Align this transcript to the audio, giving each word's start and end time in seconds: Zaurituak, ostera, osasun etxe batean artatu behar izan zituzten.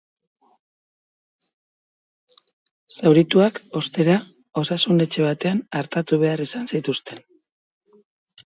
Zaurituak, 2.95 3.59
ostera, 3.81 4.17
osasun 4.63 5.07
etxe 5.07 5.29
batean 5.29 5.63
artatu 5.83 6.23
behar 6.25 6.45
izan 6.47 6.67
zituzten. 6.75 7.25